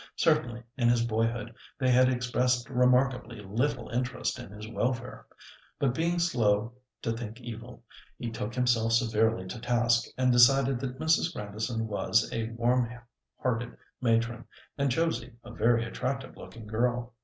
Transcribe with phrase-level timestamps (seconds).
[0.15, 5.27] Certainly, in his boyhood, they had expressed remarkably little interest in his welfare.
[5.77, 7.83] But being slow to think evil,
[8.17, 11.31] he took himself severely to task, and decided that Mrs.
[11.35, 12.89] Grandison was a warm
[13.43, 14.45] hearted matron,
[14.75, 17.13] and Josie a very attractive looking girl.